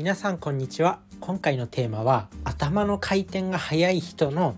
[0.00, 0.98] 皆さんこんにちは。
[1.20, 4.54] 今回のテーマは頭の回転が速い人の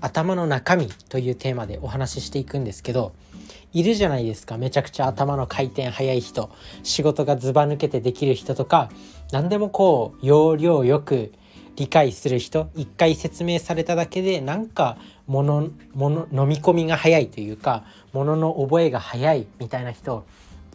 [0.00, 3.12] 頭の中身というテーマでお話ししていくんですけど
[3.74, 4.56] いるじゃないですか。
[4.56, 6.50] めちゃくちゃ頭の回転速い人。
[6.82, 8.88] 仕事がずば抜けてできる人とか
[9.32, 11.34] 何でもこう要領よく
[11.76, 12.70] 理解する人。
[12.74, 17.84] 一回説明されただけでなんかものもの飲み込みが早いというか
[18.14, 20.24] ものの覚えが早いみたいな人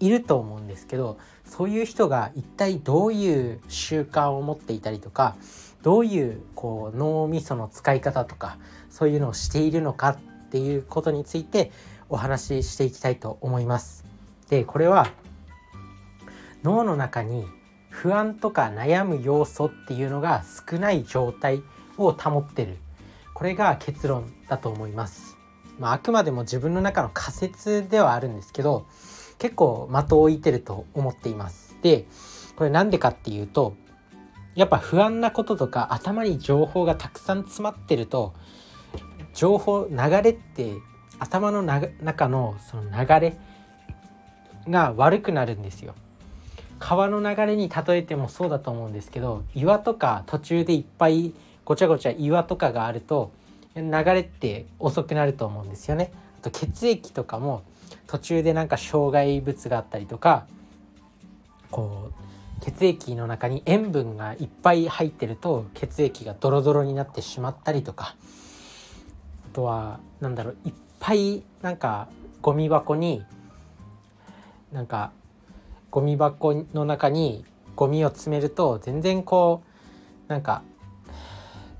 [0.02, 5.36] いると思うんですけどそういう人が一体どういう習慣を持っていたりとか
[5.84, 8.58] どういうこう脳みその使い方とか
[8.90, 10.18] そういうのをしているのかっ
[10.50, 11.72] ていうことについて
[12.10, 14.06] お話ししていきたいと思います。
[14.50, 15.08] でこれは
[16.64, 17.46] 脳の中に
[17.90, 21.62] 不安とか悩む要素っていうのが少ない状態
[21.98, 22.78] を保ってる
[23.34, 25.38] これが結論だと思います。
[25.80, 28.86] まあ、あくまでも自分の中の仮説ではあるんですけど
[29.42, 31.76] 結構的を置いてると思っています。
[31.82, 32.06] で
[32.56, 33.74] これなんでかっていうと
[34.54, 38.34] やっぱ不安なこととか頭に情報がたくさん詰まってると
[39.34, 40.76] 情報流れって
[41.18, 43.38] 頭の中のその流れ
[44.70, 45.96] が悪くなるんですよ。
[46.78, 51.34] 川の流れに例えてもそうだと思うんですけど岩とか途中でいっぱい
[51.66, 53.32] ごちゃごちゃ岩とかがあると
[53.76, 56.12] 流れって遅くなると思うんですよね。
[56.42, 57.62] あと血液とかも
[58.08, 60.48] 途中でなんか障害物があったりとか
[61.70, 62.10] こ
[62.60, 68.16] う血液の中に塩分がいっぱい入ってると血液がドロドロになってしまったりとか
[69.52, 72.08] あとは何だろういっぱいなんか
[72.42, 73.24] ゴミ箱に
[74.72, 75.12] なんか
[75.92, 79.62] ゴミ箱の中にゴミを詰めると全然こ
[80.28, 80.64] うなんか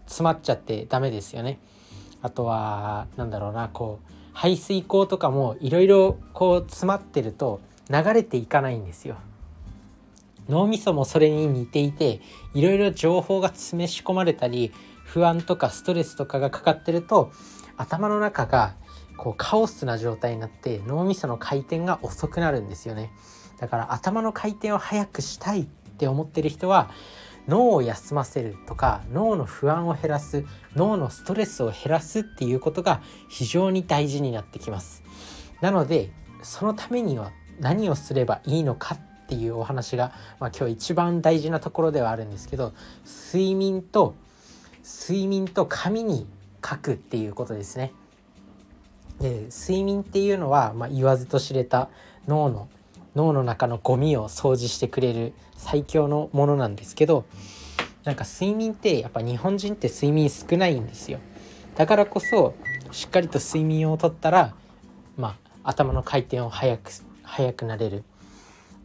[0.06, 1.58] 詰まっちゃってダメですよね。
[2.22, 9.18] あとはなんだろうなこう排水口とかもいろいろこう詰まってると流れていかないんですよ。
[10.50, 12.22] 脳みそもそれに似ていて
[12.54, 14.74] いろいろ情報が詰め仕込まれたり
[15.06, 17.32] 不安とかストレスとかがかかってると
[17.78, 18.76] 頭の中が
[19.18, 23.12] こうカオスな状態になって脳みその回転が遅くなるんですよね
[23.60, 26.90] だから頭の回転を速くしたいって思ってる人は
[27.48, 35.04] 脳を休ませるとか脳の不安を減らす脳のストレスを減らすっていうことが非常に大事になってきます。
[35.62, 36.12] なので
[36.44, 42.74] そのためには何をすればいいのかっていうお話が、まあ、今日一番大事なところではあるんですけど
[43.06, 44.16] 睡眠と
[44.84, 46.28] 睡眠と紙に
[46.68, 47.94] 書くっていうことですね。
[49.20, 51.90] で睡眠っていうのは、まあ、言わずと知れた
[52.28, 52.68] 脳の
[53.16, 57.26] 脳の中のゴミを掃除してくれる最強のものなんですけど
[58.04, 61.20] なんか睡眠ってやっぱ日本人って睡眠少ないんですよ。
[61.76, 62.56] だからこそ
[62.92, 64.56] しっかりと睡眠をとったら
[65.18, 66.92] まあ頭の回転を早く
[67.24, 68.04] 早くなれる。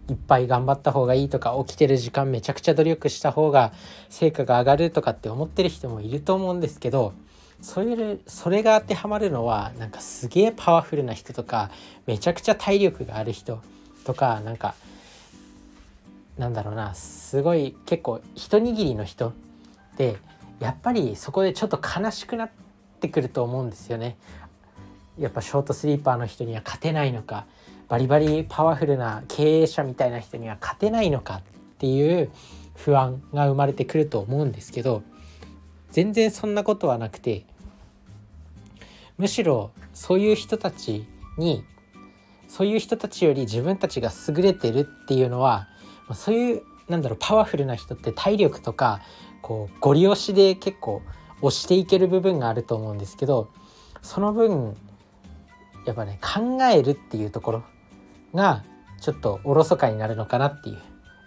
[0.09, 3.73] いっぱい頑張った方がいいとか起きてる時間めちゃくちゃ努力した方が
[4.09, 7.13] 成果が上がるとかって思ってる人もいると思うんですけど
[7.61, 11.73] それそれが当てはまるのはなんかすげえパワフルな人とか
[12.07, 13.61] めちゃくちゃ体力がある人。
[14.07, 14.75] とかなんか
[16.39, 19.33] なんだろうなすごい結構一握りの人
[19.97, 20.17] で
[20.61, 22.51] やっぱりそこでちょっと悲しくなっ
[23.01, 24.17] てくると思うんですよね。
[25.19, 27.47] やっぱショートスリーパーの人には勝てないのか
[27.89, 31.43] バリバリパワフルな経営者みたいな人には勝てないのかっ
[31.79, 32.31] ていう
[32.75, 35.03] 不安が生まれてくると思うんですけど
[35.91, 37.47] 全然そんなことはなくて
[39.17, 41.07] むしろそういう人たち
[41.39, 41.65] に
[42.49, 45.69] そういう人たちより自分たちが優れてるっていうのは
[46.15, 49.01] そういうなんだろうパワフルな人って体力とか
[49.43, 51.03] こうゴリ押しで結構
[51.43, 53.49] 押していける部分があると思うんですけど
[54.03, 54.77] その分
[55.85, 57.65] やっぱね考えるっていうところ
[58.35, 58.65] が
[59.01, 60.79] ちょっとおろそかになるのかなっていう。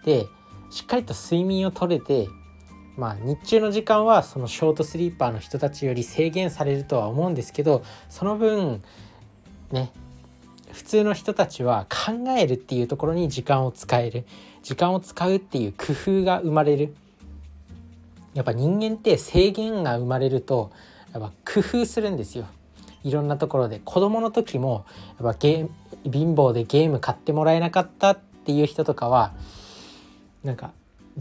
[0.05, 0.27] で
[0.69, 2.27] しっかりと睡眠をとれて
[2.95, 8.83] まあ日中の時間はそのショートスリーパーの人たちより制限されるとは思うんですけどその分
[9.71, 9.91] ね
[10.71, 14.25] 普通の人たちは考えるっていうところに時間を使える。
[14.63, 16.95] 時間を使うっていう工夫が生まれる。
[18.33, 20.71] やっぱ人間って制限が生まれると
[21.13, 22.45] やっぱ工夫するんですよ。
[23.03, 23.81] いろんなところで。
[23.83, 24.85] 子供の時も
[25.19, 25.69] やっぱゲー
[26.11, 29.33] 貧乏でゲーム買ってもらえなかったっていう人とかは
[30.43, 30.71] なんか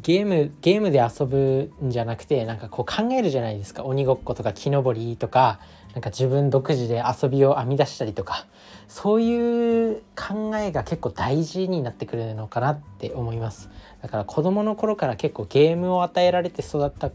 [0.03, 3.85] ゲームゲームで遊ぶんじゃなくてなんかこう考えるじゃないですか。
[3.85, 5.61] 鬼ごっことか木登りとか
[5.93, 8.47] なんか自分独自で遊びを編み出したりとか。
[8.89, 13.69] そういう考えが結構大事になってくるのかなって思います。
[14.03, 17.11] だから子供の頃から結構ゲームを与えられて育った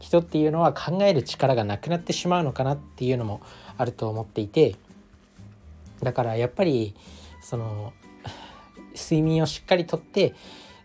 [0.00, 3.40] 人っていうのは考える力がなくなってしまうのかなっていうのも
[3.78, 4.76] あると思っていて。
[6.02, 6.94] だからやっぱり
[7.40, 7.94] その
[8.94, 10.34] 睡眠をしっかりとって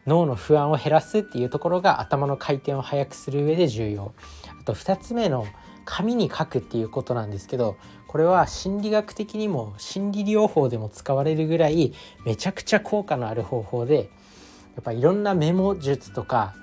[0.10, 4.14] 脳の不安を減らすっていうところが頭の回転を速くする上で重要
[4.60, 5.46] あと2つ目の
[5.86, 7.78] 紙に書くっていうことなんですけど
[8.08, 11.94] これは心理学的にも心理療法でも使われるぐらい
[12.26, 14.10] めちゃくちゃ効果のある方法で
[14.76, 16.56] やっぱいろんなメモ術とか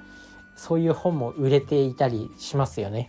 [0.56, 3.08] そういう本も売れていたりしますよね。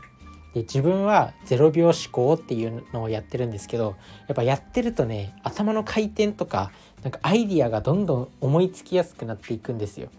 [0.58, 3.96] で自分は0秒思考っていうのをやってるんですけど
[4.28, 6.72] やっぱやってるとね頭の回転とか
[7.04, 10.10] なんかアイディアがどんどん思いつきやすくなっていくんですよ。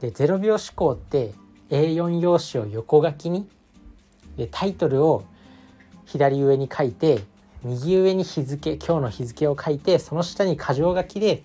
[0.00, 1.34] で0秒思考って
[1.68, 3.46] A4 用紙を横書きに
[4.38, 5.24] でタイトルを
[6.06, 7.22] 左上に書いて
[7.62, 11.42] 右上に日付今日の日付を書いてその下に箇条書きで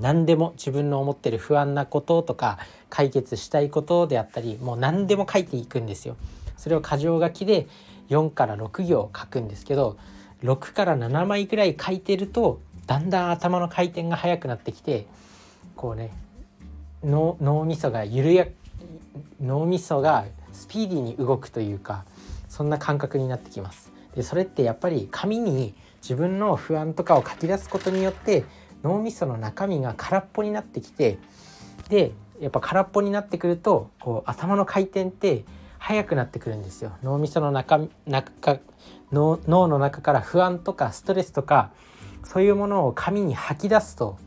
[0.00, 2.58] 何でも自分の思ってる不安なこととか
[2.88, 6.16] 解決したいことであったりもう何でも書いていくんですよ。
[6.58, 7.66] それを箇条書きで
[8.10, 9.96] 4から6行書くんですけど
[10.42, 15.06] 6から7枚ぐらい書いてるとだんだん頭の回転が速くなってきて
[15.76, 16.10] こうね
[17.02, 18.46] 脳みそが緩や
[19.40, 22.04] 脳みそがスピーディーに動くというか
[22.48, 23.92] そんな感覚になってきます。
[24.16, 28.44] でそれってやっぱり紙に自分の不安とかを書き出すことによって
[28.82, 31.18] 脳みその中身が空っぽになってきて
[31.88, 35.44] でやっぱ空っぽになってくるとこう頭の回転って
[35.78, 38.60] 速くなってくるんですよ脳みその中中
[39.12, 41.70] 脳脳の中から不安とかストレスとか
[42.24, 44.18] そういうものを紙に吐き出すと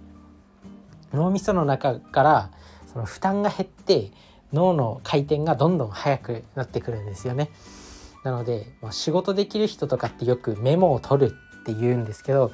[1.14, 2.52] 脳みその中から
[2.92, 4.12] その負担が減って
[4.54, 7.50] 脳の回転がどんどん速くなってくるんですよね。
[8.24, 12.52] なので、まあ、仕事できる人とかってよくメモを取るって言うんですけど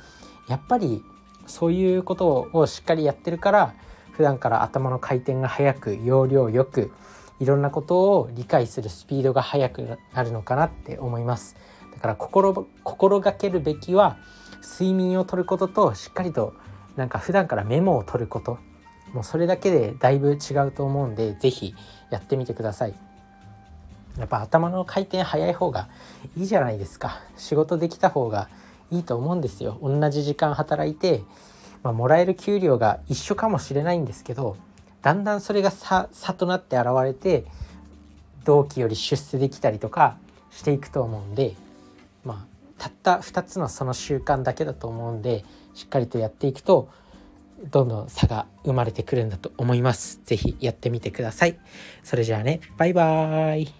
[0.47, 1.03] やっぱり
[1.45, 3.73] そういうことをしっかりやってるから
[4.11, 6.91] 普段から頭の回転が速く要領よく
[7.39, 11.55] いろんなことを理解するスピードが速くなるのかなって思います。
[11.93, 14.17] だから心心がけるべきは
[14.61, 16.53] 睡眠をとることとしっかりと
[16.95, 18.57] なんか普段からメモを取ること。
[19.13, 21.73] もうそれだけでだいぶ違うと思うんで是非
[22.09, 22.93] やってみてください。
[24.17, 25.89] やっぱ頭の回転早い方が
[26.35, 27.21] いいじゃないですか。
[27.37, 28.49] 仕事できた方が
[28.91, 29.77] いいと思うんですよ。
[29.81, 31.23] 同じ時間働いて、
[31.83, 34.57] まあ、もらえる給料が一緒かもしれないんですけど
[35.01, 37.45] だんだんそれが差差となって現れて
[38.43, 40.17] 同期より出世できたりとか
[40.51, 41.53] していくと思うんで
[42.23, 46.89] まあたった2つのその習慣だけだと思うんでしっかりとやっていくと
[47.71, 50.21] どんどん差が生まれてくるんだと思います。
[50.25, 51.57] 是非やってみてください。
[52.03, 53.73] それじゃあね、バイバーイ。